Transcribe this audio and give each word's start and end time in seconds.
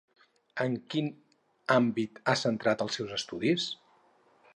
En 0.63 0.77
quin 0.93 1.09
àmbit 1.75 2.17
ha 2.25 2.35
centrat 2.45 2.81
els 2.87 2.99
seus 3.01 3.13
estudis? 3.19 3.69